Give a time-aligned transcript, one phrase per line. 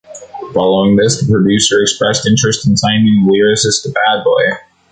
[0.55, 4.57] Following this, the producer expressed interest in signing the lyricist to Bad Boy.